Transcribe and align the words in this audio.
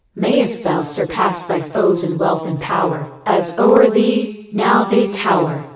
May'st 0.15 0.63
thou 0.63 0.81
surpass 0.81 1.45
thy 1.45 1.59
foes 1.59 2.03
in 2.03 2.17
wealth 2.17 2.47
and 2.47 2.59
power 2.59 3.01
II 3.05 3.23
2 3.23 3.23
As 3.27 3.59
o'er 3.59 3.87
thee 3.91 4.49
now 4.51 4.83
they 4.85 5.07
tower! 5.09 5.63